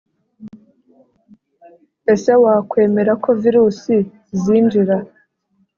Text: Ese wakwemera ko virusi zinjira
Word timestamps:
Ese 2.13 2.31
wakwemera 2.43 3.13
ko 3.23 3.29
virusi 3.41 3.95
zinjira 4.41 4.95